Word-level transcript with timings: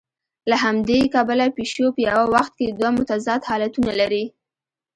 له 0.49 0.55
همدې 0.63 0.99
کبله 1.13 1.45
پیشو 1.57 1.85
په 1.95 2.01
یوه 2.09 2.25
وخت 2.35 2.53
کې 2.59 2.65
دوه 2.79 2.91
متضاد 2.97 3.41
حالتونه 3.49 3.91
لري. 4.01 4.25